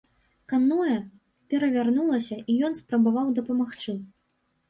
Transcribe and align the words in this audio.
Каноэ 0.51 0.95
перавярнулася 1.53 2.35
і 2.53 2.57
ён 2.69 2.73
спрабаваў 2.81 3.27
дапамагчы. 3.41 3.97